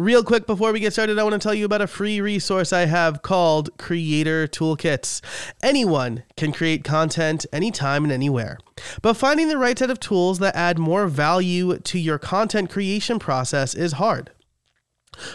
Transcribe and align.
Real 0.00 0.24
quick 0.24 0.46
before 0.46 0.72
we 0.72 0.80
get 0.80 0.94
started, 0.94 1.18
I 1.18 1.24
want 1.24 1.34
to 1.34 1.38
tell 1.38 1.52
you 1.52 1.66
about 1.66 1.82
a 1.82 1.86
free 1.86 2.22
resource 2.22 2.72
I 2.72 2.86
have 2.86 3.20
called 3.20 3.68
Creator 3.76 4.48
Toolkits. 4.48 5.20
Anyone 5.62 6.22
can 6.38 6.52
create 6.52 6.84
content 6.84 7.44
anytime 7.52 8.04
and 8.04 8.10
anywhere, 8.10 8.56
but 9.02 9.18
finding 9.18 9.48
the 9.48 9.58
right 9.58 9.78
set 9.78 9.90
of 9.90 10.00
tools 10.00 10.38
that 10.38 10.56
add 10.56 10.78
more 10.78 11.06
value 11.06 11.78
to 11.80 11.98
your 11.98 12.18
content 12.18 12.70
creation 12.70 13.18
process 13.18 13.74
is 13.74 13.92
hard. 13.92 14.30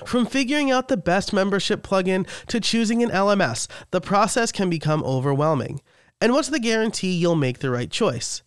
From 0.04 0.26
figuring 0.26 0.72
out 0.72 0.88
the 0.88 0.98
best 0.98 1.32
membership 1.32 1.84
plugin 1.84 2.28
to 2.48 2.60
choosing 2.60 3.04
an 3.04 3.12
LMS, 3.12 3.68
the 3.92 4.02
process 4.02 4.52
can 4.52 4.68
become 4.68 5.04
overwhelming. 5.04 5.80
And 6.20 6.34
what's 6.34 6.50
the 6.50 6.60
guarantee 6.60 7.14
you'll 7.14 7.36
make 7.36 7.60
the 7.60 7.70
right 7.70 7.92
choice? 7.92 8.42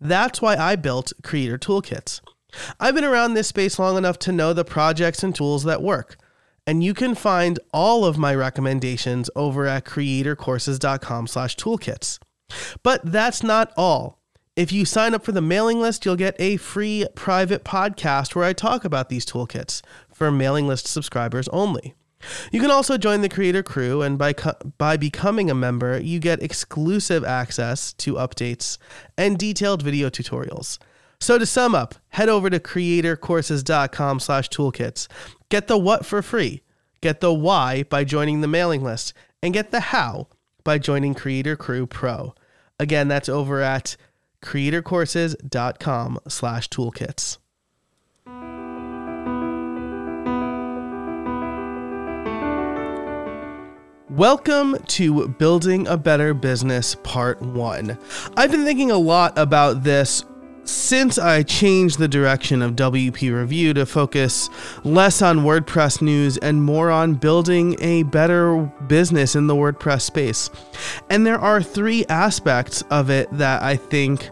That's 0.00 0.40
why 0.40 0.56
I 0.56 0.76
built 0.76 1.12
Creator 1.22 1.58
Toolkits. 1.58 2.22
I've 2.80 2.94
been 2.94 3.04
around 3.04 3.34
this 3.34 3.48
space 3.48 3.78
long 3.78 3.96
enough 3.96 4.18
to 4.20 4.32
know 4.32 4.52
the 4.52 4.64
projects 4.64 5.22
and 5.22 5.34
tools 5.34 5.64
that 5.64 5.82
work. 5.82 6.16
And 6.66 6.84
you 6.84 6.94
can 6.94 7.14
find 7.14 7.60
all 7.72 8.04
of 8.04 8.18
my 8.18 8.34
recommendations 8.34 9.30
over 9.34 9.66
at 9.66 9.84
creatorcourses.com/toolkits. 9.84 12.18
But 12.82 13.00
that's 13.04 13.42
not 13.42 13.72
all. 13.76 14.18
If 14.56 14.72
you 14.72 14.84
sign 14.84 15.14
up 15.14 15.24
for 15.24 15.32
the 15.32 15.40
mailing 15.40 15.80
list, 15.80 16.04
you'll 16.04 16.16
get 16.16 16.34
a 16.38 16.56
free 16.56 17.06
private 17.14 17.64
podcast 17.64 18.34
where 18.34 18.44
I 18.44 18.52
talk 18.52 18.84
about 18.84 19.08
these 19.08 19.24
toolkits 19.24 19.82
for 20.12 20.32
mailing 20.32 20.66
list 20.66 20.88
subscribers 20.88 21.48
only. 21.48 21.94
You 22.50 22.60
can 22.60 22.70
also 22.70 22.98
join 22.98 23.20
the 23.20 23.28
creator 23.28 23.62
crew, 23.62 24.02
and 24.02 24.18
by, 24.18 24.32
co- 24.32 24.56
by 24.76 24.96
becoming 24.96 25.48
a 25.48 25.54
member, 25.54 26.00
you 26.00 26.18
get 26.18 26.42
exclusive 26.42 27.24
access 27.24 27.92
to 27.94 28.14
updates 28.14 28.76
and 29.16 29.38
detailed 29.38 29.82
video 29.82 30.10
tutorials. 30.10 30.78
So 31.20 31.36
to 31.36 31.46
sum 31.46 31.74
up, 31.74 31.96
head 32.10 32.28
over 32.28 32.48
to 32.48 32.60
creatorcourses.com 32.60 34.20
slash 34.20 34.48
toolkits. 34.50 35.08
Get 35.48 35.66
the 35.66 35.76
what 35.76 36.06
for 36.06 36.22
free, 36.22 36.62
get 37.00 37.20
the 37.20 37.34
why 37.34 37.82
by 37.82 38.04
joining 38.04 38.40
the 38.40 38.46
mailing 38.46 38.84
list, 38.84 39.12
and 39.42 39.52
get 39.52 39.72
the 39.72 39.80
how 39.80 40.28
by 40.62 40.78
joining 40.78 41.14
Creator 41.14 41.56
Crew 41.56 41.86
Pro. 41.86 42.34
Again, 42.78 43.08
that's 43.08 43.28
over 43.28 43.60
at 43.60 43.96
creatorcourses.com 44.42 46.20
slash 46.28 46.68
toolkits. 46.68 47.38
Welcome 54.08 54.78
to 54.86 55.28
Building 55.28 55.86
a 55.88 55.96
Better 55.96 56.32
Business 56.32 56.94
Part 57.02 57.42
1. 57.42 57.98
I've 58.36 58.50
been 58.52 58.64
thinking 58.64 58.90
a 58.92 58.96
lot 58.96 59.36
about 59.36 59.82
this 59.82 60.24
since 60.68 61.18
I 61.18 61.42
changed 61.42 61.98
the 61.98 62.08
direction 62.08 62.60
of 62.60 62.76
WP 62.76 63.34
Review 63.34 63.72
to 63.74 63.86
focus 63.86 64.50
less 64.84 65.22
on 65.22 65.38
WordPress 65.38 66.02
news 66.02 66.36
and 66.36 66.62
more 66.62 66.90
on 66.90 67.14
building 67.14 67.76
a 67.80 68.02
better 68.04 68.56
business 68.86 69.34
in 69.34 69.46
the 69.46 69.54
WordPress 69.54 70.02
space. 70.02 70.50
And 71.08 71.26
there 71.26 71.38
are 71.38 71.62
three 71.62 72.04
aspects 72.06 72.82
of 72.90 73.08
it 73.08 73.28
that 73.32 73.62
I 73.62 73.76
think 73.76 74.30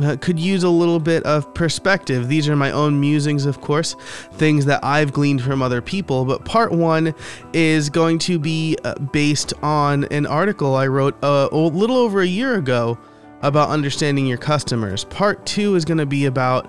uh, 0.00 0.16
could 0.20 0.40
use 0.40 0.64
a 0.64 0.68
little 0.68 0.98
bit 0.98 1.22
of 1.24 1.52
perspective. 1.54 2.28
These 2.28 2.48
are 2.48 2.56
my 2.56 2.72
own 2.72 2.98
musings, 2.98 3.46
of 3.46 3.60
course, 3.60 3.94
things 4.32 4.64
that 4.64 4.82
I've 4.82 5.12
gleaned 5.12 5.42
from 5.42 5.62
other 5.62 5.80
people. 5.80 6.24
But 6.24 6.44
part 6.44 6.72
one 6.72 7.14
is 7.52 7.90
going 7.90 8.18
to 8.20 8.38
be 8.38 8.76
uh, 8.84 8.94
based 8.98 9.52
on 9.62 10.04
an 10.04 10.26
article 10.26 10.74
I 10.74 10.86
wrote 10.86 11.22
uh, 11.22 11.48
a 11.52 11.56
little 11.56 11.96
over 11.96 12.22
a 12.22 12.26
year 12.26 12.56
ago 12.56 12.98
about 13.44 13.68
understanding 13.68 14.26
your 14.26 14.38
customers. 14.38 15.04
Part 15.04 15.44
two 15.46 15.76
is 15.76 15.84
going 15.84 15.98
to 15.98 16.06
be 16.06 16.24
about 16.24 16.66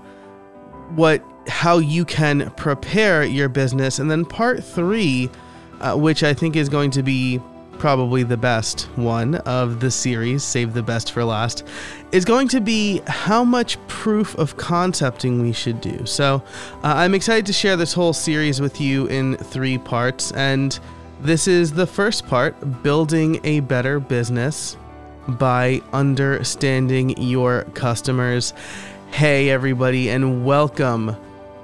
what 0.96 1.24
how 1.48 1.78
you 1.78 2.06
can 2.06 2.52
prepare 2.52 3.24
your 3.24 3.50
business, 3.50 4.00
and 4.00 4.12
then 4.12 4.26
part 4.26 4.64
three, 4.64 5.30
uh, 5.80 5.96
which 5.96 6.24
I 6.24 6.34
think 6.34 6.56
is 6.56 6.70
going 6.70 6.92
to 6.92 7.04
be 7.04 7.40
probably 7.80 8.24
the 8.24 8.38
best 8.38 8.84
one 8.96 9.36
of 9.36 9.80
the 9.80 9.92
series, 9.92 10.44
save 10.44 10.74
the 10.74 10.84
best 10.84 11.12
for 11.12 11.24
last, 11.24 11.66
is 12.12 12.26
going 12.26 12.48
to 12.50 12.62
be 12.62 13.02
how 13.08 13.44
much 13.44 13.78
proof 13.88 14.36
of 14.38 14.58
concepting 14.58 15.42
we 15.42 15.52
should 15.52 15.82
do. 15.82 16.06
So 16.06 16.42
uh, 16.84 16.94
I'm 16.96 17.14
excited 17.14 17.46
to 17.48 17.54
share 17.54 17.76
this 17.76 17.94
whole 17.94 18.14
series 18.14 18.62
with 18.62 18.82
you 18.82 19.08
in 19.08 19.38
three 19.38 19.78
parts. 19.78 20.32
And 20.32 20.78
this 21.22 21.48
is 21.48 21.74
the 21.74 21.88
first 21.88 22.28
part 22.28 22.82
building 22.82 23.40
a 23.44 23.60
better 23.60 24.00
business 24.00 24.78
by 25.28 25.82
understanding 25.94 27.22
your 27.22 27.64
customers. 27.74 28.54
Hey, 29.12 29.50
everybody, 29.50 30.10
and 30.10 30.46
welcome 30.46 31.16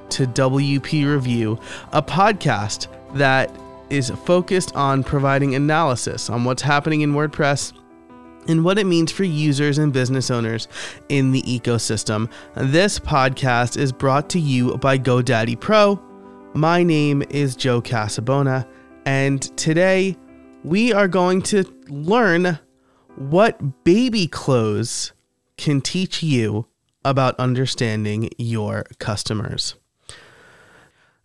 to 0.09 0.25
WP 0.27 1.11
Review, 1.11 1.59
a 1.91 2.01
podcast 2.01 2.87
that 3.13 3.51
is 3.89 4.09
focused 4.09 4.75
on 4.75 5.03
providing 5.03 5.55
analysis 5.55 6.29
on 6.29 6.43
what's 6.43 6.61
happening 6.61 7.01
in 7.01 7.13
WordPress 7.13 7.73
and 8.47 8.63
what 8.63 8.79
it 8.79 8.85
means 8.85 9.11
for 9.11 9.23
users 9.23 9.77
and 9.77 9.93
business 9.93 10.31
owners 10.31 10.67
in 11.09 11.31
the 11.31 11.41
ecosystem. 11.43 12.29
This 12.55 12.99
podcast 12.99 13.77
is 13.77 13.91
brought 13.91 14.29
to 14.31 14.39
you 14.39 14.77
by 14.77 14.97
GoDaddy 14.97 15.59
Pro. 15.59 16.01
My 16.53 16.83
name 16.83 17.23
is 17.29 17.55
Joe 17.55 17.81
Casabona, 17.81 18.67
and 19.05 19.41
today 19.57 20.17
we 20.63 20.91
are 20.93 21.07
going 21.07 21.41
to 21.43 21.63
learn 21.87 22.59
what 23.15 23.83
baby 23.83 24.27
clothes 24.27 25.13
can 25.57 25.81
teach 25.81 26.23
you 26.23 26.67
about 27.03 27.39
understanding 27.39 28.29
your 28.37 28.85
customers. 28.99 29.75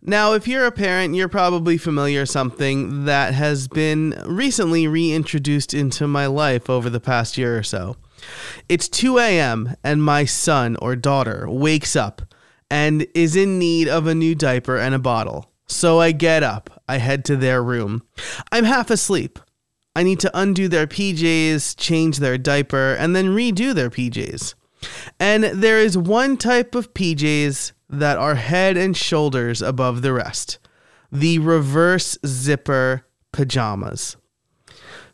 Now, 0.01 0.33
if 0.33 0.47
you're 0.47 0.65
a 0.65 0.71
parent, 0.71 1.15
you're 1.15 1.27
probably 1.27 1.77
familiar 1.77 2.21
with 2.21 2.29
something 2.29 3.05
that 3.05 3.33
has 3.33 3.67
been 3.67 4.21
recently 4.25 4.87
reintroduced 4.87 5.73
into 5.73 6.07
my 6.07 6.27
life 6.27 6.69
over 6.69 6.89
the 6.89 6.99
past 6.99 7.37
year 7.37 7.57
or 7.57 7.63
so. 7.63 7.97
It's 8.69 8.87
2 8.87 9.17
a.m., 9.17 9.75
and 9.83 10.03
my 10.03 10.25
son 10.25 10.77
or 10.81 10.95
daughter 10.95 11.49
wakes 11.49 11.95
up 11.95 12.21
and 12.69 13.07
is 13.13 13.35
in 13.35 13.59
need 13.59 13.87
of 13.87 14.07
a 14.07 14.15
new 14.15 14.35
diaper 14.35 14.77
and 14.77 14.93
a 14.93 14.99
bottle. 14.99 15.51
So 15.67 15.99
I 15.99 16.11
get 16.11 16.43
up, 16.43 16.81
I 16.87 16.97
head 16.97 17.25
to 17.25 17.35
their 17.35 17.61
room. 17.61 18.03
I'm 18.51 18.63
half 18.63 18.89
asleep. 18.89 19.39
I 19.97 20.03
need 20.03 20.19
to 20.19 20.39
undo 20.39 20.67
their 20.67 20.85
PJs, 20.85 21.75
change 21.75 22.19
their 22.19 22.37
diaper, 22.37 22.93
and 22.93 23.15
then 23.15 23.29
redo 23.29 23.73
their 23.73 23.89
PJs. 23.89 24.53
And 25.19 25.45
there 25.45 25.79
is 25.79 25.97
one 25.97 26.37
type 26.37 26.75
of 26.75 26.93
PJs 26.93 27.71
that 27.89 28.15
are 28.15 28.35
head 28.35 28.77
and 28.77 28.95
shoulders 28.95 29.59
above 29.59 30.03
the 30.03 30.13
rest 30.13 30.59
the 31.11 31.39
reverse 31.39 32.15
zipper 32.27 33.07
pajamas. 33.31 34.17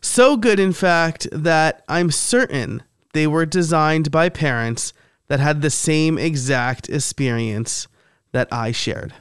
So 0.02 0.36
good, 0.36 0.60
in 0.60 0.74
fact, 0.74 1.28
that 1.32 1.82
I'm 1.88 2.10
certain 2.10 2.82
they 3.14 3.26
were 3.26 3.46
designed 3.46 4.10
by 4.10 4.28
parents 4.28 4.92
that 5.28 5.40
had 5.40 5.62
the 5.62 5.70
same 5.70 6.18
exact 6.18 6.90
experience 6.90 7.88
that 8.32 8.52
I 8.52 8.72
shared. 8.72 9.14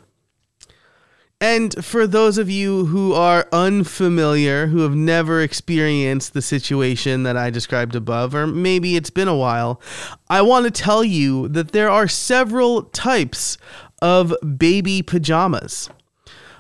And 1.44 1.84
for 1.84 2.08
those 2.08 2.38
of 2.38 2.50
you 2.50 2.86
who 2.86 3.12
are 3.12 3.50
unfamiliar, 3.52 4.68
who 4.68 4.80
have 4.80 4.96
never 4.96 5.42
experienced 5.42 6.34
the 6.34 6.42
situation 6.42 7.24
that 7.24 7.36
I 7.36 7.50
described 7.50 7.96
above, 7.96 8.34
or 8.34 8.48
maybe 8.48 8.96
it's 8.96 9.10
been 9.10 9.28
a 9.28 9.36
while, 9.36 9.82
I 10.30 10.42
want 10.42 10.64
to 10.64 10.72
tell 10.72 11.04
you 11.04 11.50
that 11.50 11.74
there 11.74 11.90
are 11.90 12.08
several 12.08 12.84
types 12.84 13.58
of 14.02 14.34
baby 14.58 15.02
pajamas. 15.02 15.90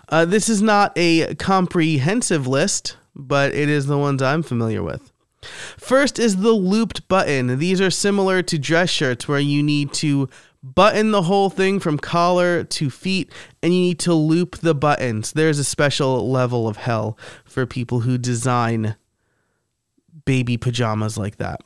Uh, 0.09 0.25
this 0.25 0.49
is 0.49 0.61
not 0.61 0.91
a 0.97 1.33
comprehensive 1.35 2.45
list, 2.45 2.97
but 3.15 3.55
it 3.55 3.69
is 3.69 3.85
the 3.85 3.97
ones 3.97 4.21
I'm 4.21 4.43
familiar 4.43 4.83
with. 4.83 5.13
First 5.77 6.19
is 6.19 6.41
the 6.41 6.51
looped 6.51 7.07
button. 7.07 7.57
These 7.57 7.79
are 7.79 7.89
similar 7.89 8.41
to 8.41 8.59
dress 8.59 8.89
shirts 8.89 9.29
where 9.29 9.39
you 9.39 9.63
need 9.63 9.93
to 9.93 10.27
button 10.63 11.11
the 11.11 11.23
whole 11.23 11.49
thing 11.49 11.79
from 11.79 11.99
collar 11.99 12.63
to 12.63 12.89
feet 12.89 13.31
and 13.61 13.73
you 13.73 13.79
need 13.79 13.99
to 13.99 14.13
loop 14.13 14.57
the 14.57 14.73
buttons. 14.73 15.33
There's 15.33 15.59
a 15.59 15.63
special 15.63 16.31
level 16.31 16.67
of 16.67 16.77
hell 16.77 17.17
for 17.43 17.65
people 17.65 18.01
who 18.01 18.17
design 18.17 18.95
baby 20.25 20.57
pajamas 20.57 21.17
like 21.17 21.37
that. 21.37 21.61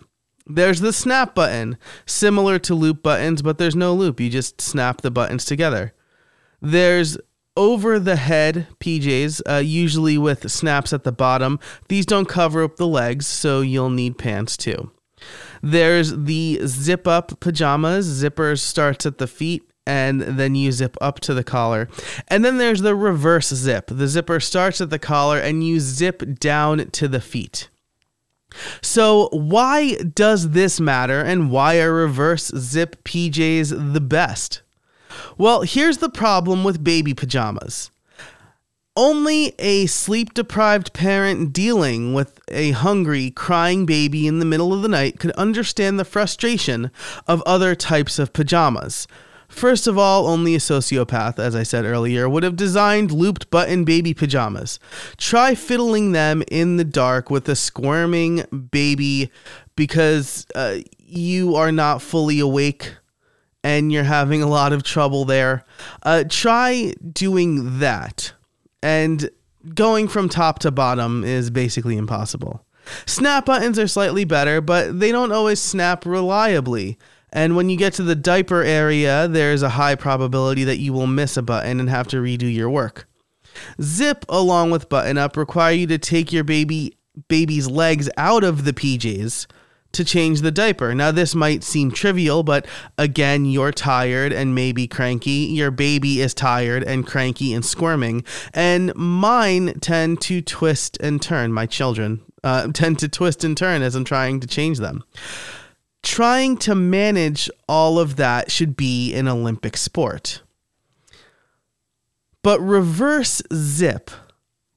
There's 0.48 0.80
the 0.80 0.94
snap 0.94 1.36
button, 1.36 1.78
similar 2.06 2.58
to 2.60 2.74
loop 2.74 3.04
buttons, 3.04 3.42
but 3.42 3.58
there's 3.58 3.76
no 3.76 3.94
loop. 3.94 4.20
You 4.20 4.30
just 4.30 4.62
snap 4.62 5.02
the 5.02 5.12
buttons 5.12 5.46
together. 5.46 5.94
There's 6.62 7.18
over 7.58 8.00
the 8.00 8.16
head 8.16 8.68
PJs, 8.80 9.42
uh, 9.50 9.58
usually 9.58 10.18
with 10.18 10.50
snaps 10.50 10.94
at 10.94 11.04
the 11.04 11.12
bottom. 11.12 11.60
These 11.90 12.06
don't 12.06 12.30
cover 12.30 12.64
up 12.64 12.78
the 12.78 12.88
legs, 12.88 13.28
so 13.28 13.62
you'll 13.62 13.90
need 13.90 14.18
pants 14.18 14.56
too. 14.56 14.92
There's 15.62 16.16
the 16.16 16.62
zip 16.66 17.08
up 17.08 17.40
pajamas. 17.40 18.06
Zipper 18.06 18.56
starts 18.56 19.06
at 19.06 19.18
the 19.18 19.28
feet 19.28 19.64
and 19.86 20.22
then 20.22 20.54
you 20.54 20.72
zip 20.72 20.98
up 21.00 21.20
to 21.22 21.34
the 21.34 21.44
collar. 21.44 21.88
And 22.28 22.44
then 22.44 22.58
there's 22.58 22.82
the 22.82 22.96
reverse 22.96 23.48
zip. 23.48 23.88
The 23.88 24.08
zipper 24.08 24.40
starts 24.40 24.82
at 24.82 24.90
the 24.90 25.00
collar 25.00 25.40
and 25.40 25.66
you 25.66 25.80
zip 25.80 26.40
down 26.40 26.90
to 26.92 27.08
the 27.08 27.22
feet. 27.22 27.70
So, 28.82 29.30
why 29.32 29.96
does 29.96 30.52
this 30.52 30.80
matter 30.80 31.22
and 31.22 31.52
why 31.52 31.80
are 31.80 31.94
reverse 31.94 32.48
zip 32.56 33.04
PJs 33.04 33.94
the 33.94 34.02
best? 34.02 34.62
Well, 35.38 35.62
here's 35.62 35.98
the 35.98 36.10
problem 36.10 36.64
with 36.64 36.84
baby 36.84 37.14
pajamas. 37.14 37.92
Only 38.98 39.54
a 39.60 39.86
sleep 39.86 40.34
deprived 40.34 40.92
parent 40.92 41.54
dealing 41.54 42.16
with 42.16 42.40
a 42.48 42.72
hungry, 42.72 43.30
crying 43.30 43.86
baby 43.86 44.26
in 44.26 44.40
the 44.40 44.46
middle 44.46 44.74
of 44.74 44.82
the 44.82 44.88
night 44.88 45.20
could 45.20 45.30
understand 45.34 46.00
the 46.00 46.04
frustration 46.04 46.90
of 47.28 47.44
other 47.46 47.76
types 47.76 48.18
of 48.18 48.34
pajamas. 48.34 49.08
First 49.48 49.86
of 49.86 50.00
all, 50.00 50.26
only 50.26 50.56
a 50.56 50.58
sociopath, 50.58 51.38
as 51.38 51.56
I 51.56 51.62
said 51.62 51.86
earlier, 51.86 52.28
would 52.28 52.42
have 52.42 52.56
designed 52.56 53.12
looped 53.12 53.52
button 53.52 53.84
baby 53.84 54.16
pajamas. 54.16 54.80
Try 55.16 55.54
fiddling 55.54 56.14
them 56.14 56.42
in 56.50 56.78
the 56.78 56.84
dark 56.84 57.30
with 57.30 57.48
a 57.48 57.56
squirming 57.56 58.46
baby 58.72 59.30
because 59.76 60.48
uh, 60.56 60.78
you 60.98 61.56
are 61.56 61.72
not 61.72 62.02
fully 62.02 62.40
awake 62.40 62.96
and 63.64 63.92
you're 63.92 64.04
having 64.06 64.42
a 64.42 64.48
lot 64.48 64.74
of 64.74 64.82
trouble 64.82 65.24
there. 65.24 65.64
Uh, 66.02 66.24
try 66.28 66.96
doing 67.14 67.78
that 67.78 68.34
and 68.82 69.30
going 69.74 70.08
from 70.08 70.30
top 70.30 70.60
to 70.60 70.72
bottom 70.72 71.24
is 71.24 71.50
basically 71.50 71.98
impossible. 71.98 72.66
Snap 73.06 73.46
buttons 73.46 73.78
are 73.78 73.88
slightly 73.88 74.24
better, 74.24 74.62
but 74.62 75.00
they 75.00 75.12
don't 75.12 75.32
always 75.32 75.62
snap 75.62 76.06
reliably. 76.06 76.98
And 77.34 77.56
when 77.56 77.70
you 77.70 77.78
get 77.78 77.94
to 77.96 78.04
the 78.04 78.16
diaper 78.16 78.64
area, 78.64 79.28
there's 79.28 79.62
a 79.62 79.70
high 79.70 79.96
probability 79.96 80.64
that 80.64 80.78
you 80.78 80.94
will 80.94 81.08
miss 81.08 81.36
a 81.36 81.42
button 81.42 81.80
and 81.80 81.90
have 81.90 82.08
to 82.08 82.18
redo 82.18 82.54
your 82.54 82.70
work. 82.70 83.08
Zip 83.82 84.24
along 84.30 84.72
with 84.72 84.88
button 84.88 85.18
up 85.18 85.36
require 85.36 85.74
you 85.74 85.88
to 85.88 85.98
take 85.98 86.32
your 86.32 86.44
baby 86.44 86.98
baby's 87.28 87.68
legs 87.68 88.10
out 88.18 88.44
of 88.44 88.64
the 88.64 88.74
PJs 88.74 89.48
to 89.98 90.06
change 90.06 90.42
the 90.42 90.52
diaper. 90.52 90.96
Now, 90.96 91.12
this 91.12 91.36
might 91.36 91.64
seem 91.64 91.92
trivial, 91.92 92.44
but 92.44 92.66
again, 92.98 93.46
you're 93.46 93.72
tired 93.72 94.32
and 94.32 94.56
maybe 94.56 94.88
cranky. 94.88 95.48
Your 95.52 95.72
baby 95.72 96.22
is 96.22 96.34
tired 96.34 96.84
and 96.84 97.06
cranky 97.06 97.54
and 97.54 97.66
squirming. 97.66 98.24
And 98.54 98.96
mine 98.96 99.80
tend 99.80 100.22
to 100.22 100.42
twist 100.42 100.98
and 101.02 101.22
turn, 101.22 101.52
my 101.52 101.66
children 101.66 102.22
uh, 102.44 102.68
tend 102.74 103.00
to 103.00 103.10
twist 103.10 103.44
and 103.44 103.58
turn 103.58 103.82
as 103.82 103.96
I'm 103.96 104.06
trying 104.06 104.40
to 104.40 104.48
change 104.48 104.78
them. 104.78 105.04
Trying 106.04 106.58
to 106.58 106.76
manage 106.76 107.50
all 107.68 108.00
of 108.00 108.16
that 108.16 108.52
should 108.52 108.78
be 108.78 109.14
an 109.16 109.28
Olympic 109.28 109.76
sport. 109.76 110.42
But 112.44 112.62
reverse 112.62 113.42
zip, 113.54 114.12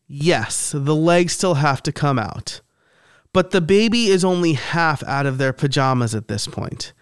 yes, 0.08 0.72
the 0.74 0.96
legs 0.96 1.34
still 1.34 1.54
have 1.54 1.82
to 1.84 1.92
come 1.92 2.18
out 2.18 2.62
but 3.32 3.50
the 3.50 3.60
baby 3.60 4.06
is 4.06 4.24
only 4.24 4.54
half 4.54 5.02
out 5.04 5.26
of 5.26 5.38
their 5.38 5.52
pajamas 5.52 6.14
at 6.14 6.28
this 6.28 6.46
point. 6.46 6.92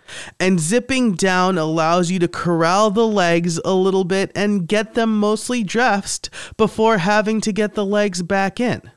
And 0.40 0.60
zipping 0.60 1.12
down 1.12 1.58
allows 1.58 2.10
you 2.10 2.18
to 2.20 2.28
corral 2.28 2.90
the 2.90 3.06
legs 3.06 3.58
a 3.64 3.74
little 3.74 4.04
bit 4.04 4.30
and 4.34 4.66
get 4.66 4.94
them 4.94 5.18
mostly 5.18 5.62
dressed 5.62 6.30
before 6.56 6.98
having 6.98 7.40
to 7.42 7.52
get 7.52 7.74
the 7.74 7.84
legs 7.84 8.22
back 8.22 8.60
in. 8.60 8.90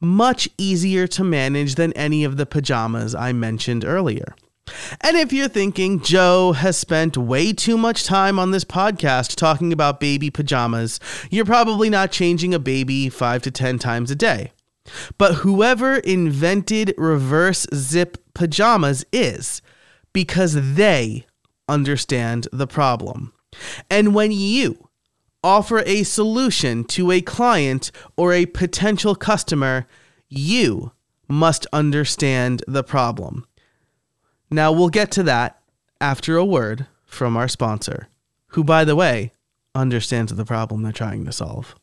Much 0.00 0.48
easier 0.56 1.06
to 1.06 1.22
manage 1.22 1.74
than 1.74 1.92
any 1.92 2.24
of 2.24 2.36
the 2.36 2.46
pajamas 2.46 3.14
I 3.14 3.32
mentioned 3.32 3.84
earlier. 3.84 4.34
And 5.00 5.16
if 5.16 5.32
you're 5.32 5.48
thinking 5.48 6.00
Joe 6.00 6.52
has 6.52 6.78
spent 6.78 7.16
way 7.16 7.52
too 7.52 7.76
much 7.76 8.04
time 8.04 8.38
on 8.38 8.50
this 8.50 8.64
podcast 8.64 9.34
talking 9.36 9.72
about 9.72 10.00
baby 10.00 10.30
pajamas, 10.30 11.00
you're 11.30 11.44
probably 11.44 11.90
not 11.90 12.12
changing 12.12 12.54
a 12.54 12.58
baby 12.58 13.08
five 13.08 13.42
to 13.42 13.50
10 13.50 13.78
times 13.78 14.10
a 14.10 14.14
day. 14.14 14.52
But 15.18 15.36
whoever 15.36 15.96
invented 15.96 16.94
reverse 16.96 17.66
zip 17.74 18.16
pajamas 18.34 19.04
is 19.12 19.62
because 20.12 20.74
they 20.74 21.26
understand 21.68 22.48
the 22.52 22.66
problem. 22.66 23.32
And 23.88 24.14
when 24.14 24.32
you 24.32 24.88
offer 25.42 25.82
a 25.86 26.02
solution 26.02 26.84
to 26.84 27.10
a 27.10 27.20
client 27.20 27.90
or 28.16 28.32
a 28.32 28.46
potential 28.46 29.14
customer, 29.14 29.86
you 30.28 30.92
must 31.28 31.66
understand 31.72 32.62
the 32.66 32.82
problem. 32.82 33.46
Now, 34.50 34.72
we'll 34.72 34.88
get 34.88 35.10
to 35.12 35.22
that 35.24 35.60
after 36.00 36.36
a 36.36 36.44
word 36.44 36.86
from 37.04 37.36
our 37.36 37.48
sponsor, 37.48 38.08
who, 38.48 38.64
by 38.64 38.84
the 38.84 38.96
way, 38.96 39.32
understands 39.74 40.34
the 40.34 40.44
problem 40.44 40.82
they're 40.82 40.92
trying 40.92 41.24
to 41.24 41.32
solve. 41.32 41.76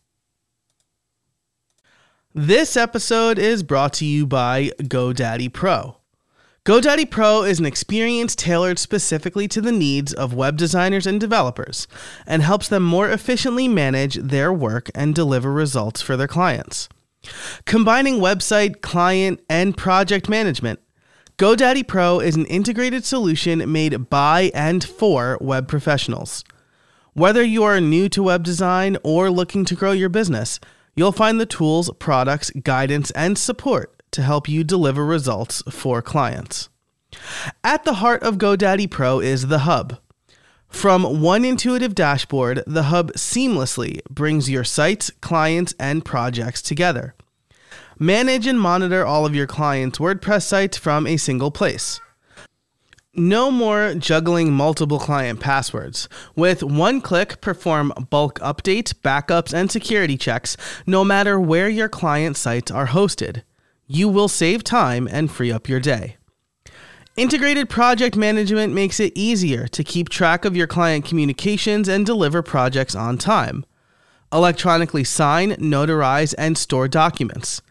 This 2.39 2.78
episode 2.78 3.39
is 3.39 3.63
brought 3.63 3.94
to 3.94 4.06
you 4.06 4.28
by 4.28 4.69
GoDaddy 4.80 5.51
Pro. 5.51 5.98
GoDaddy 6.66 7.10
Pro 7.10 7.42
is 7.42 7.57
an 7.57 7.66
experience 7.66 8.36
tailored 8.36 8.78
specifically 8.78 9.48
to 9.48 9.60
the 9.60 9.72
needs 9.72 10.13
of 10.13 10.36
web 10.36 10.56
designers 10.56 11.07
and 11.07 11.19
developers 11.19 11.88
and 12.28 12.44
helps 12.44 12.68
them 12.68 12.84
more 12.84 13.10
efficiently 13.10 13.68
manage 13.68 14.18
their 14.18 14.54
work 14.54 14.92
and 14.94 15.16
deliver 15.16 15.51
results 15.51 16.04
for 16.04 16.16
their 16.16 16.28
clients. 16.28 16.88
Combining 17.66 18.19
website, 18.19 18.81
client, 18.81 19.42
and 19.50 19.75
project 19.75 20.30
management, 20.30 20.80
GoDaddy 21.39 21.88
Pro 21.88 22.19
is 22.19 22.36
an 22.36 22.45
integrated 22.45 23.04
solution 23.04 23.72
made 23.72 24.12
by 24.12 24.51
and 24.54 24.84
for 24.84 25.39
web 25.42 25.68
professionals. 25.68 26.44
Whether 27.13 27.42
you 27.42 27.63
are 27.63 27.81
new 27.81 28.07
to 28.10 28.22
web 28.22 28.44
design 28.44 28.95
or 29.04 29.31
looking 29.31 29.66
to 29.66 29.75
grow 29.75 29.92
your 29.92 30.10
business, 30.10 30.60
You'll 30.97 31.11
find 31.11 31.39
the 31.39 31.45
tools, 31.45 31.91
products, 31.99 32.49
guidance, 32.49 33.11
and 33.11 33.38
support 33.38 34.01
to 34.09 34.23
help 34.23 34.49
you 34.49 34.63
deliver 34.63 35.05
results 35.05 35.61
for 35.69 36.01
clients. 36.01 36.69
At 37.63 37.85
the 37.85 37.95
heart 37.95 38.23
of 38.23 38.39
GoDaddy 38.39 38.89
Pro 38.89 39.19
is 39.19 39.45
the 39.45 39.59
Hub. 39.59 39.99
From 40.67 41.21
one 41.21 41.45
intuitive 41.45 41.94
dashboard, 41.94 42.63
the 42.65 42.83
Hub 42.83 43.13
seamlessly 43.13 43.99
brings 44.09 44.49
your 44.49 44.63
sites, 44.63 45.11
clients, 45.21 45.75
and 45.79 46.03
projects 46.03 46.63
together. 46.63 47.13
Manage 48.00 48.47
and 48.47 48.59
monitor 48.59 49.05
all 49.05 49.23
of 49.23 49.35
your 49.35 49.47
clients' 49.47 50.00
WordPress 50.00 50.47
sites 50.47 50.77
from 50.77 51.05
a 51.05 51.17
single 51.17 51.51
place. 51.51 52.01
No 53.19 53.49
more 53.49 53.95
juggling 53.95 54.53
multiple 54.53 54.99
client 54.99 55.39
passwords. 55.39 56.07
With 56.35 56.61
one 56.61 57.01
click, 57.01 57.41
perform 57.41 57.91
bulk 58.11 58.37
updates, 58.41 58.93
backups, 58.93 59.55
and 59.55 59.71
security 59.71 60.17
checks 60.17 60.55
no 60.85 61.03
matter 61.03 61.39
where 61.39 61.67
your 61.67 61.89
client 61.89 62.37
sites 62.37 62.69
are 62.69 62.85
hosted. 62.85 63.41
You 63.87 64.07
will 64.07 64.27
save 64.27 64.63
time 64.63 65.07
and 65.11 65.31
free 65.31 65.51
up 65.51 65.67
your 65.67 65.79
day. 65.79 66.17
Integrated 67.15 67.71
project 67.71 68.15
management 68.15 68.71
makes 68.71 68.99
it 68.99 69.13
easier 69.15 69.67
to 69.67 69.83
keep 69.83 70.09
track 70.09 70.45
of 70.45 70.55
your 70.55 70.67
client 70.67 71.03
communications 71.03 71.87
and 71.87 72.05
deliver 72.05 72.43
projects 72.43 72.93
on 72.93 73.17
time. 73.17 73.65
Electronically 74.31 75.03
sign, 75.03 75.53
notarize, 75.53 76.35
and 76.37 76.55
store 76.55 76.88
documents. 76.88 77.63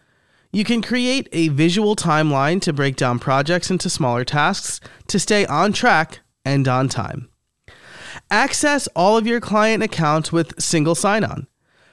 You 0.51 0.63
can 0.63 0.81
create 0.81 1.27
a 1.31 1.49
visual 1.49 1.95
timeline 1.95 2.61
to 2.61 2.73
break 2.73 2.95
down 2.95 3.19
projects 3.19 3.69
into 3.69 3.89
smaller 3.89 4.23
tasks 4.23 4.79
to 5.07 5.19
stay 5.19 5.45
on 5.45 5.73
track 5.73 6.19
and 6.45 6.67
on 6.67 6.87
time. 6.87 7.29
Access 8.31 8.87
all 8.95 9.17
of 9.17 9.27
your 9.27 9.39
client 9.39 9.83
accounts 9.83 10.31
with 10.31 10.59
single 10.61 10.95
sign 10.95 11.23
on 11.23 11.47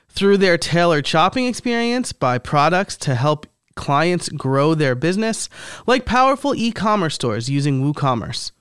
through 0.08 0.38
their 0.38 0.56
tailored 0.56 1.06
shopping 1.06 1.46
experience 1.46 2.12
buy 2.12 2.38
products 2.38 2.96
to 2.99 3.14
help 3.14 3.46
clients 3.75 4.28
grow 4.28 4.75
their 4.75 4.94
business, 4.94 5.49
like 5.87 6.04
powerful 6.06 6.54
e 6.54 6.70
commerce 6.70 7.16
stores 7.16 7.50
using 7.50 7.82
WooCommerce. 7.82 8.52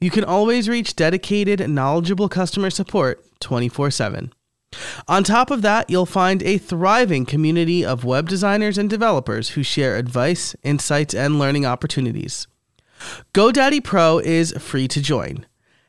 You 0.00 0.10
can 0.10 0.24
always 0.24 0.68
reach 0.68 0.96
dedicated, 0.96 1.68
knowledgeable 1.68 2.28
customer 2.28 2.70
support 2.70 3.24
24 3.40 3.90
7. 3.90 4.32
On 5.08 5.24
top 5.24 5.50
of 5.50 5.62
that, 5.62 5.90
you'll 5.90 6.06
find 6.06 6.42
a 6.42 6.58
thriving 6.58 7.26
community 7.26 7.84
of 7.84 8.04
web 8.04 8.28
designers 8.28 8.78
and 8.78 8.88
developers 8.88 9.50
who 9.50 9.62
share 9.62 9.96
advice, 9.96 10.54
insights, 10.62 11.14
and 11.14 11.38
learning 11.38 11.66
opportunities. 11.66 12.46
GoDaddy 13.32 13.82
Pro 13.82 14.18
is 14.18 14.52
free 14.58 14.88
to 14.88 15.00
join. 15.00 15.46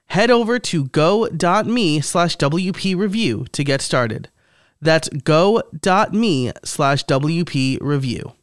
Head 0.08 0.30
over 0.30 0.60
to 0.60 0.86
go.me 0.86 2.02
slash 2.02 2.38
WP 2.38 2.96
review 2.96 3.46
to 3.52 3.64
get 3.64 3.82
started. 3.82 4.30
That's 4.82 5.10
go.me 5.10 6.52
slash 6.64 7.06
WP 7.06 7.80
review. 7.82 8.34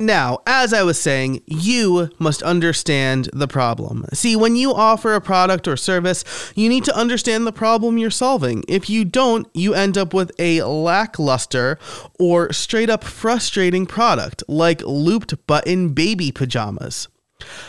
Now, 0.00 0.38
as 0.46 0.72
I 0.72 0.82
was 0.82 0.98
saying, 0.98 1.42
you 1.46 2.08
must 2.18 2.42
understand 2.42 3.28
the 3.34 3.46
problem. 3.46 4.06
See, 4.14 4.34
when 4.34 4.56
you 4.56 4.72
offer 4.72 5.14
a 5.14 5.20
product 5.20 5.68
or 5.68 5.76
service, 5.76 6.24
you 6.56 6.70
need 6.70 6.84
to 6.84 6.96
understand 6.96 7.46
the 7.46 7.52
problem 7.52 7.98
you're 7.98 8.10
solving. 8.10 8.64
If 8.66 8.88
you 8.88 9.04
don't, 9.04 9.46
you 9.52 9.74
end 9.74 9.98
up 9.98 10.14
with 10.14 10.32
a 10.38 10.62
lackluster 10.62 11.78
or 12.18 12.50
straight 12.50 12.88
up 12.88 13.04
frustrating 13.04 13.84
product 13.84 14.42
like 14.48 14.80
looped 14.86 15.46
button 15.46 15.90
baby 15.90 16.32
pajamas. 16.32 17.08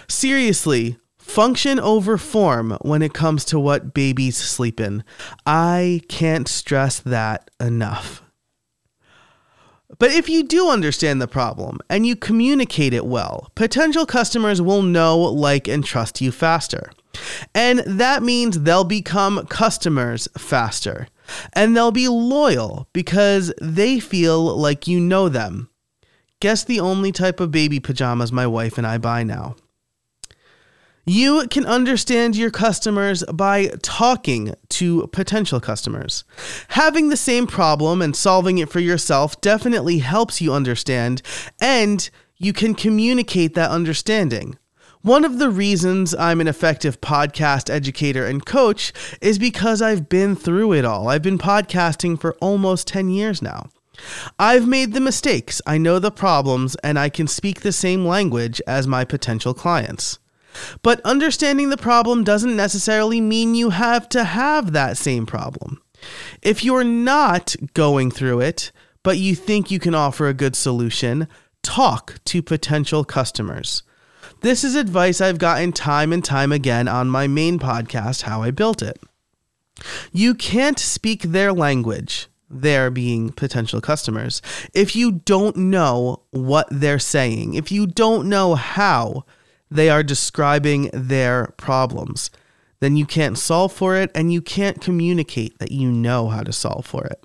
Seriously, 0.07 0.97
function 1.17 1.81
over 1.81 2.17
form 2.17 2.77
when 2.79 3.01
it 3.01 3.13
comes 3.13 3.43
to 3.45 3.59
what 3.59 3.93
babies 3.93 4.37
sleep 4.37 4.79
in. 4.79 5.03
I 5.45 5.99
can't 6.07 6.47
stress 6.47 6.99
that 6.99 7.51
enough. 7.59 8.23
But 9.99 10.11
if 10.11 10.29
you 10.29 10.43
do 10.43 10.69
understand 10.69 11.21
the 11.21 11.27
problem 11.27 11.79
and 11.89 12.05
you 12.05 12.15
communicate 12.15 12.93
it 12.93 13.05
well, 13.05 13.51
potential 13.55 14.05
customers 14.05 14.61
will 14.61 14.81
know, 14.81 15.17
like, 15.17 15.67
and 15.67 15.83
trust 15.83 16.21
you 16.21 16.31
faster. 16.31 16.91
And 17.53 17.79
that 17.79 18.23
means 18.23 18.61
they'll 18.61 18.83
become 18.83 19.45
customers 19.47 20.27
faster. 20.37 21.07
And 21.53 21.75
they'll 21.75 21.91
be 21.91 22.07
loyal 22.07 22.87
because 22.93 23.53
they 23.61 23.99
feel 23.99 24.57
like 24.57 24.87
you 24.87 24.99
know 24.99 25.29
them. 25.29 25.69
Guess 26.39 26.63
the 26.63 26.79
only 26.79 27.11
type 27.11 27.39
of 27.39 27.51
baby 27.51 27.79
pajamas 27.79 28.31
my 28.31 28.47
wife 28.47 28.77
and 28.77 28.87
I 28.87 28.97
buy 28.97 29.23
now. 29.23 29.55
You 31.05 31.47
can 31.49 31.65
understand 31.65 32.35
your 32.35 32.51
customers 32.51 33.23
by 33.33 33.71
talking 33.81 34.53
to 34.69 35.07
potential 35.07 35.59
customers. 35.59 36.23
Having 36.69 37.09
the 37.09 37.17
same 37.17 37.47
problem 37.47 38.03
and 38.03 38.15
solving 38.15 38.59
it 38.59 38.69
for 38.69 38.79
yourself 38.79 39.41
definitely 39.41 39.97
helps 39.97 40.41
you 40.41 40.53
understand, 40.53 41.23
and 41.59 42.07
you 42.37 42.53
can 42.53 42.75
communicate 42.75 43.55
that 43.55 43.71
understanding. 43.71 44.59
One 45.01 45.25
of 45.25 45.39
the 45.39 45.49
reasons 45.49 46.13
I'm 46.13 46.39
an 46.39 46.47
effective 46.47 47.01
podcast 47.01 47.71
educator 47.71 48.23
and 48.23 48.45
coach 48.45 48.93
is 49.19 49.39
because 49.39 49.81
I've 49.81 50.07
been 50.07 50.35
through 50.35 50.73
it 50.73 50.85
all. 50.85 51.07
I've 51.07 51.23
been 51.23 51.39
podcasting 51.39 52.21
for 52.21 52.35
almost 52.35 52.87
10 52.87 53.09
years 53.09 53.41
now. 53.41 53.69
I've 54.37 54.67
made 54.67 54.93
the 54.93 55.01
mistakes, 55.01 55.63
I 55.65 55.79
know 55.79 55.97
the 55.97 56.11
problems, 56.11 56.75
and 56.83 56.99
I 56.99 57.09
can 57.09 57.25
speak 57.25 57.61
the 57.61 57.71
same 57.71 58.05
language 58.05 58.61
as 58.67 58.85
my 58.85 59.03
potential 59.03 59.55
clients. 59.55 60.19
But 60.81 61.01
understanding 61.01 61.69
the 61.69 61.77
problem 61.77 62.23
doesn't 62.23 62.55
necessarily 62.55 63.21
mean 63.21 63.55
you 63.55 63.71
have 63.71 64.09
to 64.09 64.23
have 64.23 64.71
that 64.71 64.97
same 64.97 65.25
problem. 65.25 65.81
If 66.41 66.63
you're 66.63 66.83
not 66.83 67.55
going 67.73 68.11
through 68.11 68.41
it, 68.41 68.71
but 69.03 69.17
you 69.17 69.35
think 69.35 69.71
you 69.71 69.79
can 69.79 69.95
offer 69.95 70.27
a 70.27 70.33
good 70.33 70.55
solution, 70.55 71.27
talk 71.63 72.15
to 72.25 72.41
potential 72.41 73.03
customers. 73.03 73.83
This 74.41 74.63
is 74.63 74.75
advice 74.75 75.21
I've 75.21 75.37
gotten 75.37 75.71
time 75.71 76.11
and 76.11 76.23
time 76.25 76.51
again 76.51 76.87
on 76.87 77.09
my 77.09 77.27
main 77.27 77.59
podcast, 77.59 78.23
How 78.23 78.41
I 78.41 78.51
Built 78.51 78.81
It. 78.81 78.99
You 80.11 80.33
can't 80.33 80.79
speak 80.79 81.21
their 81.23 81.53
language, 81.53 82.27
there 82.49 82.91
being 82.91 83.31
potential 83.31 83.81
customers, 83.81 84.41
if 84.73 84.95
you 84.95 85.11
don't 85.11 85.55
know 85.55 86.23
what 86.31 86.67
they're 86.69 86.99
saying, 86.99 87.53
if 87.53 87.71
you 87.71 87.87
don't 87.87 88.27
know 88.27 88.55
how 88.55 89.25
they 89.71 89.89
are 89.89 90.03
describing 90.03 90.89
their 90.93 91.53
problems. 91.57 92.29
Then 92.81 92.97
you 92.97 93.05
can't 93.05 93.37
solve 93.37 93.71
for 93.71 93.95
it 93.95 94.11
and 94.13 94.33
you 94.33 94.41
can't 94.41 94.81
communicate 94.81 95.57
that 95.59 95.71
you 95.71 95.89
know 95.89 96.27
how 96.27 96.43
to 96.43 96.51
solve 96.51 96.85
for 96.85 97.05
it. 97.05 97.23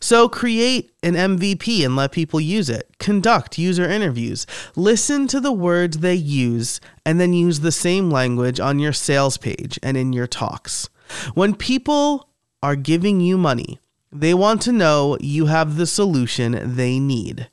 So 0.00 0.28
create 0.28 0.90
an 1.04 1.14
MVP 1.14 1.84
and 1.84 1.94
let 1.94 2.10
people 2.10 2.40
use 2.40 2.68
it. 2.68 2.88
Conduct 2.98 3.56
user 3.56 3.88
interviews. 3.88 4.46
Listen 4.74 5.28
to 5.28 5.38
the 5.38 5.52
words 5.52 5.98
they 5.98 6.16
use 6.16 6.80
and 7.06 7.20
then 7.20 7.32
use 7.32 7.60
the 7.60 7.70
same 7.70 8.10
language 8.10 8.58
on 8.58 8.80
your 8.80 8.92
sales 8.92 9.36
page 9.36 9.78
and 9.80 9.96
in 9.96 10.12
your 10.12 10.26
talks. 10.26 10.88
When 11.34 11.54
people 11.54 12.28
are 12.62 12.74
giving 12.74 13.20
you 13.20 13.38
money, 13.38 13.78
they 14.10 14.34
want 14.34 14.60
to 14.62 14.72
know 14.72 15.16
you 15.20 15.46
have 15.46 15.76
the 15.76 15.86
solution 15.86 16.74
they 16.74 16.98
need. 16.98 17.48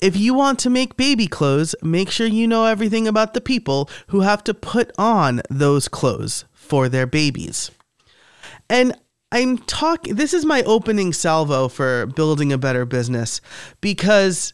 If 0.00 0.16
you 0.16 0.34
want 0.34 0.58
to 0.60 0.70
make 0.70 0.96
baby 0.96 1.26
clothes, 1.26 1.74
make 1.82 2.10
sure 2.10 2.26
you 2.26 2.46
know 2.46 2.66
everything 2.66 3.06
about 3.06 3.34
the 3.34 3.40
people 3.40 3.88
who 4.08 4.20
have 4.20 4.42
to 4.44 4.54
put 4.54 4.90
on 4.98 5.42
those 5.48 5.88
clothes 5.88 6.44
for 6.52 6.88
their 6.88 7.06
babies. 7.06 7.70
And 8.68 8.96
I'm 9.30 9.58
talking, 9.58 10.16
this 10.16 10.34
is 10.34 10.44
my 10.44 10.62
opening 10.64 11.12
salvo 11.12 11.68
for 11.68 12.06
building 12.06 12.52
a 12.52 12.58
better 12.58 12.84
business 12.84 13.40
because 13.80 14.52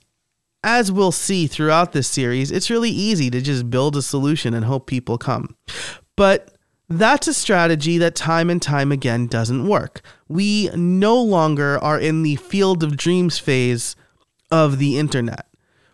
as 0.62 0.92
we'll 0.92 1.12
see 1.12 1.46
throughout 1.46 1.92
this 1.92 2.08
series, 2.08 2.50
it's 2.50 2.70
really 2.70 2.90
easy 2.90 3.30
to 3.30 3.40
just 3.40 3.70
build 3.70 3.96
a 3.96 4.02
solution 4.02 4.54
and 4.54 4.64
hope 4.64 4.86
people 4.86 5.18
come. 5.18 5.56
But 6.16 6.54
that's 6.88 7.28
a 7.28 7.34
strategy 7.34 7.98
that 7.98 8.14
time 8.14 8.50
and 8.50 8.62
time 8.62 8.92
again 8.92 9.26
doesn't 9.26 9.68
work. 9.68 10.00
We 10.28 10.70
no 10.74 11.20
longer 11.20 11.78
are 11.78 11.98
in 11.98 12.22
the 12.22 12.36
field 12.36 12.82
of 12.82 12.96
dreams 12.96 13.38
phase 13.38 13.94
of 14.50 14.78
the 14.78 14.98
internet. 14.98 15.46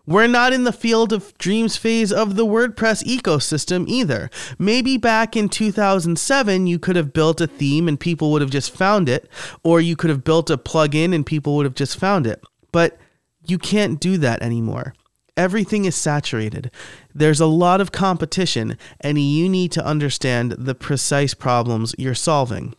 We're 0.07 0.27
not 0.27 0.53
in 0.53 0.65
the 0.65 0.71
field 0.71 1.11
of 1.11 1.35
dreams 1.39 1.77
phase 1.77 2.13
of 2.13 2.35
the 2.35 2.45
WordPress 2.45 3.03
ecosystem 3.05 3.87
either. 3.87 4.29
Maybe 4.59 4.97
back 4.97 5.35
in 5.35 5.49
2007, 5.49 6.67
you 6.67 6.77
could 6.77 6.95
have 6.95 7.11
built 7.11 7.41
a 7.41 7.47
theme 7.47 7.87
and 7.87 7.99
people 7.99 8.31
would 8.31 8.41
have 8.41 8.51
just 8.51 8.69
found 8.69 9.09
it, 9.09 9.27
or 9.63 9.81
you 9.81 9.95
could 9.95 10.11
have 10.11 10.23
built 10.23 10.51
a 10.51 10.57
plugin 10.57 11.13
and 11.13 11.25
people 11.25 11.55
would 11.55 11.65
have 11.65 11.73
just 11.73 11.97
found 11.97 12.27
it. 12.27 12.43
But 12.71 12.99
you 13.47 13.57
can't 13.57 13.99
do 13.99 14.17
that 14.19 14.43
anymore. 14.43 14.93
Everything 15.35 15.85
is 15.85 15.95
saturated. 15.95 16.71
There's 17.13 17.41
a 17.41 17.45
lot 17.47 17.81
of 17.81 17.91
competition, 17.91 18.77
and 19.01 19.19
you 19.19 19.49
need 19.49 19.71
to 19.73 19.85
understand 19.85 20.51
the 20.51 20.75
precise 20.75 21.33
problems 21.33 21.95
you're 21.97 22.13
solving. 22.15 22.75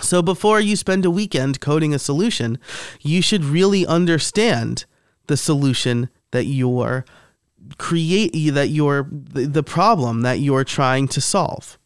So 0.00 0.22
before 0.22 0.60
you 0.60 0.74
spend 0.76 1.04
a 1.04 1.10
weekend 1.10 1.60
coding 1.60 1.94
a 1.94 1.98
solution, 2.00 2.58
you 3.00 3.22
should 3.22 3.44
really 3.44 3.86
understand 3.86 4.86
the 5.26 5.36
solution 5.36 6.08
that 6.30 6.44
you're 6.44 7.04
create 7.78 8.32
that 8.52 8.68
you're 8.68 9.08
the 9.10 9.62
problem 9.62 10.22
that 10.22 10.40
you're 10.40 10.64
trying 10.64 11.08
to 11.08 11.20
solve. 11.20 11.78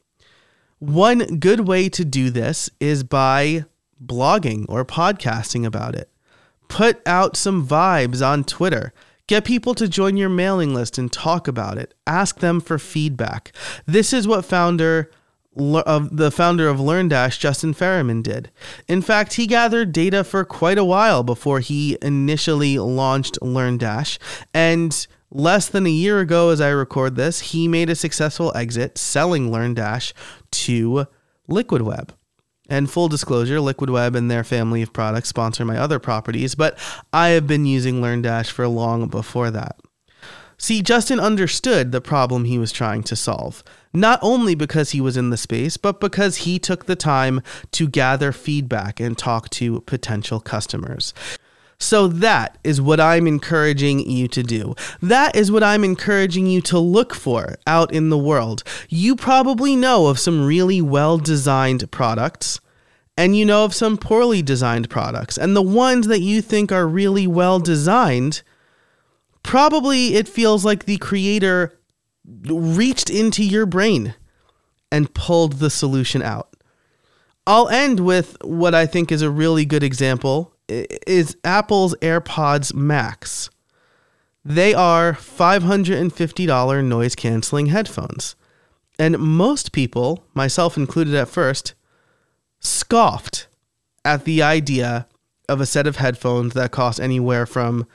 One 0.79 1.39
good 1.39 1.61
way 1.61 1.89
to 1.91 2.05
do 2.05 2.31
this 2.31 2.71
is 2.81 3.03
by 3.03 3.65
blogging 4.05 4.65
or 4.69 4.85
podcasting 4.85 5.65
about 5.65 5.95
it. 5.95 6.11
Put 6.69 7.01
out 7.07 7.37
some 7.37 7.67
vibes 7.67 8.27
on 8.27 8.45
Twitter. 8.45 8.93
Get 9.27 9.45
people 9.45 9.75
to 9.75 9.89
join 9.89 10.17
your 10.17 10.29
mailing 10.29 10.75
list 10.75 10.99
and 10.99 11.13
talk 11.13 11.49
about 11.49 11.79
it. 11.79 11.95
Ask 12.07 12.39
them 12.39 12.61
for 12.61 12.79
feedback. 12.79 13.53
This 13.87 14.13
is 14.13 14.27
what 14.27 14.45
founder 14.45 15.11
of 15.57 16.17
the 16.17 16.31
founder 16.31 16.69
of 16.69 16.79
LearnDash, 16.79 17.39
Justin 17.39 17.75
Ferriman, 17.75 18.23
did. 18.23 18.51
In 18.87 19.03
fact, 19.03 19.35
he 19.35 19.47
gathered 19.47 19.93
data 19.93 20.23
for 20.25 20.45
quite 20.45 20.79
a 20.79 20.85
while 20.85 21.23
before 21.23 21.61
he 21.61 21.99
initially 22.03 22.79
launched 22.79 23.39
LearnDash, 23.41 24.19
and 24.55 25.07
less 25.31 25.69
than 25.69 25.87
a 25.87 25.91
year 25.91 26.21
ago, 26.21 26.51
as 26.51 26.61
I 26.61 26.71
record 26.71 27.17
this, 27.17 27.41
he 27.41 27.69
made 27.69 27.91
a 27.91 27.95
successful 27.95 28.53
exit 28.57 28.99
selling 28.99 29.51
LearnDash 29.51 30.13
to 30.51 31.07
LiquidWeb. 31.51 32.11
And 32.71 32.91
full 32.91 33.09
disclosure, 33.09 33.57
LiquidWeb 33.57 34.15
and 34.15 34.31
their 34.31 34.45
family 34.45 34.83
of 34.83 34.93
products 34.93 35.31
sponsor 35.31 35.65
my 35.65 35.79
other 35.79 35.99
properties, 35.99 36.55
but 36.55 36.79
I 37.15 37.29
have 37.31 37.47
been 37.47 37.65
using 37.65 38.03
LearnDash 38.03 38.51
for 38.51 38.69
long 38.69 39.09
before 39.09 39.51
that. 39.51 39.81
See, 40.59 40.83
Justin 40.83 41.21
understood 41.21 41.93
the 41.93 42.01
problem 42.01 42.45
he 42.45 42.59
was 42.59 42.73
trying 42.73 43.05
to 43.05 43.17
solve 43.17 43.63
not 43.93 44.19
only 44.23 44.55
because 44.55 44.91
he 44.91 45.01
was 45.01 45.17
in 45.17 45.31
the 45.31 45.37
space, 45.37 45.77
but 45.77 46.01
because 46.01 46.39
he 46.39 46.59
took 46.59 46.87
the 46.87 46.97
time 46.97 47.43
to 47.73 47.89
gather 47.89 48.33
feedback 48.33 49.01
and 49.01 49.17
talk 49.17 49.49
to 49.51 49.81
potential 49.83 50.41
customers. 50.41 51.15
So, 51.81 52.09
that 52.09 52.59
is 52.65 52.81
what 52.81 52.99
I'm 52.99 53.29
encouraging 53.29 54.01
you 54.01 54.27
to 54.29 54.43
do. 54.43 54.75
That 55.01 55.37
is 55.37 55.53
what 55.53 55.63
I'm 55.63 55.85
encouraging 55.85 56.49
you 56.49 56.61
to 56.63 56.79
look 56.79 57.15
for 57.15 57.55
out 57.69 57.93
in 57.93 58.11
the 58.11 58.19
world. 58.19 58.65
You 58.89 59.15
probably 59.15 59.77
know 59.77 60.09
of 60.09 60.19
some 60.19 60.45
really 60.45 60.83
well 60.83 61.19
designed 61.19 61.89
products, 61.93 62.61
and 63.17 63.37
you 63.37 63.45
know 63.45 63.65
of 63.65 63.77
some 63.77 63.97
poorly 63.97 64.43
designed 64.43 64.91
products. 64.91 65.39
And 65.39 65.55
the 65.55 65.63
ones 65.63 66.09
that 66.09 66.21
you 66.21 66.43
think 66.43 66.73
are 66.73 66.87
really 66.87 67.29
well 67.29 67.61
designed, 67.61 68.43
probably 69.49 70.15
it 70.15 70.29
feels 70.29 70.63
like 70.63 70.85
the 70.85 70.99
creator 70.99 71.73
reached 72.45 73.09
into 73.09 73.43
your 73.43 73.65
brain 73.65 74.15
and 74.93 75.15
pulled 75.15 75.55
the 75.55 75.71
solution 75.71 76.21
out. 76.21 76.55
I'll 77.47 77.71
end 77.71 78.01
with 78.01 78.37
what 78.45 78.75
I 78.75 78.85
think 78.85 79.11
is 79.11 79.23
a 79.23 79.31
really 79.31 79.65
good 79.65 79.83
example 79.83 80.53
is 80.69 81.35
Apple's 81.45 81.95
AirPods 82.03 82.75
Max. 82.75 83.49
They 84.45 84.75
are 84.75 85.15
$550 85.15 86.85
noise 86.85 87.15
canceling 87.15 87.67
headphones. 87.69 88.37
And 88.99 89.19
most 89.19 89.73
people, 89.73 90.25
myself 90.35 90.77
included 90.77 91.15
at 91.15 91.31
first, 91.31 91.73
scoffed 92.61 93.49
at 94.05 94.27
the 94.27 94.43
idea 94.43 95.09
of 95.49 95.63
a 95.63 95.67
set 95.67 95.87
of 95.87 95.97
headphones 95.97 96.53
that 96.53 96.71
cost 96.71 97.01
anywhere 97.01 97.47
from 97.47 97.87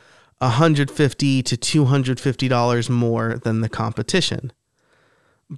150 0.43 1.43
to 1.43 1.57
250 1.57 2.47
dollars 2.47 2.89
more 2.89 3.39
than 3.43 3.62
the 3.62 3.69
competition. 3.69 4.51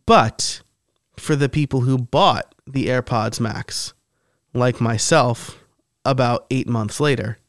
But 0.05 0.61
for 1.17 1.35
the 1.35 1.49
people 1.49 1.81
who 1.81 1.97
bought 1.97 2.53
the 2.67 2.87
AirPods 2.87 3.39
Max, 3.39 3.93
like 4.53 4.79
myself, 4.79 5.63
about 6.03 6.45
8 6.51 6.67
months 6.67 6.99
later, 6.99 7.39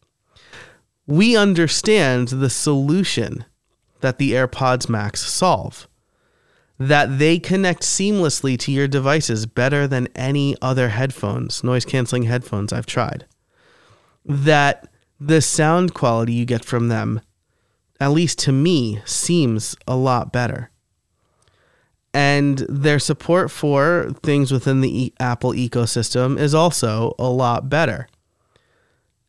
we 1.07 1.37
understand 1.37 2.29
the 2.29 2.51
solution 2.51 3.45
that 4.01 4.19
the 4.19 4.33
AirPods 4.33 4.89
Max 4.89 5.21
solve. 5.21 5.89
That 6.79 7.19
they 7.19 7.39
connect 7.39 7.83
seamlessly 7.83 8.59
to 8.61 8.73
your 8.73 8.89
devices 8.89 9.47
better 9.47 9.87
than 9.87 10.09
any 10.15 10.57
other 10.61 10.91
headphones, 10.91 11.65
noise 11.65 11.85
canceling 11.85 12.25
headphones 12.25 12.73
I've 12.73 12.87
tried. 12.87 13.27
That 14.25 14.89
the 15.19 15.41
sound 15.41 15.95
quality 15.95 16.35
you 16.35 16.45
get 16.45 16.65
from 16.65 16.89
them, 16.89 17.21
at 18.01 18.13
least 18.13 18.39
to 18.41 18.53
me, 18.53 19.01
seems 19.05 19.77
a 19.87 19.97
lot 19.97 20.33
better. 20.33 20.71
And 22.13 22.59
their 22.69 22.99
support 22.99 23.51
for 23.51 24.11
things 24.23 24.51
within 24.51 24.81
the 24.81 25.13
Apple 25.21 25.53
ecosystem 25.53 26.39
is 26.39 26.55
also 26.55 27.15
a 27.19 27.29
lot 27.29 27.69
better. 27.69 28.09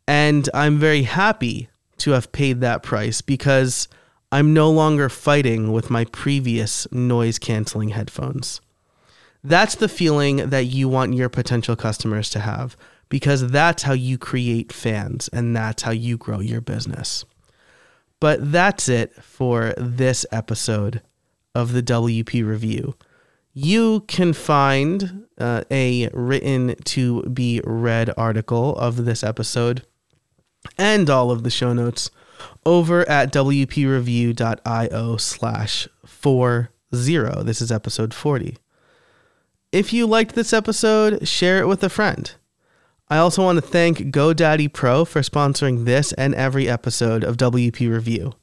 And 0.07 0.49
I'm 0.53 0.79
very 0.79 1.03
happy 1.03 1.69
to 1.97 2.11
have 2.11 2.31
paid 2.31 2.61
that 2.61 2.83
price 2.83 3.21
because 3.21 3.87
I'm 4.31 4.53
no 4.53 4.69
longer 4.69 5.09
fighting 5.09 5.71
with 5.71 5.89
my 5.89 6.05
previous 6.05 6.89
noise 6.91 7.39
canceling 7.39 7.89
headphones. 7.89 8.61
That's 9.43 9.75
the 9.75 9.89
feeling 9.89 10.49
that 10.49 10.65
you 10.65 10.89
want 10.89 11.13
your 11.13 11.29
potential 11.29 11.75
customers 11.75 12.29
to 12.31 12.39
have 12.39 12.75
because 13.09 13.49
that's 13.51 13.83
how 13.83 13.93
you 13.93 14.17
create 14.17 14.73
fans 14.73 15.29
and 15.29 15.55
that's 15.55 15.83
how 15.83 15.91
you 15.91 16.17
grow 16.17 16.39
your 16.39 16.61
business. 16.61 17.25
But 18.19 18.51
that's 18.51 18.89
it 18.89 19.13
for 19.23 19.73
this 19.77 20.25
episode 20.31 21.01
of 21.53 21.73
the 21.73 21.83
WP 21.83 22.45
Review. 22.45 22.95
You 23.53 24.01
can 24.07 24.33
find 24.33 25.25
uh, 25.39 25.63
a 25.71 26.09
written 26.13 26.75
to 26.85 27.23
be 27.23 27.61
read 27.63 28.13
article 28.17 28.75
of 28.77 29.05
this 29.05 29.23
episode 29.23 29.85
and 30.77 31.09
all 31.09 31.31
of 31.31 31.43
the 31.43 31.49
show 31.49 31.73
notes 31.73 32.11
over 32.65 33.07
at 33.09 33.31
wpreview.io 33.33 35.17
slash 35.17 35.87
40. 36.05 36.67
This 36.91 37.61
is 37.61 37.71
episode 37.71 38.13
40. 38.13 38.57
If 39.71 39.91
you 39.91 40.05
liked 40.05 40.35
this 40.35 40.53
episode, 40.53 41.27
share 41.27 41.59
it 41.59 41.67
with 41.67 41.83
a 41.83 41.89
friend. 41.89 42.33
I 43.09 43.17
also 43.17 43.41
want 43.43 43.55
to 43.57 43.61
thank 43.61 43.99
GoDaddy 43.99 44.73
Pro 44.73 45.05
for 45.05 45.21
sponsoring 45.21 45.85
this 45.85 46.11
and 46.13 46.35
every 46.35 46.67
episode 46.67 47.23
of 47.23 47.37
WP 47.37 47.89
Review. 47.89 48.33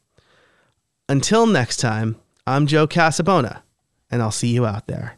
Until 1.07 1.47
next 1.47 1.77
time, 1.79 2.17
I'm 2.47 2.67
Joe 2.67 2.87
Casabona, 2.87 3.61
and 4.11 4.23
I'll 4.23 4.31
see 4.31 4.49
you 4.49 4.65
out 4.65 4.87
there. 4.87 5.17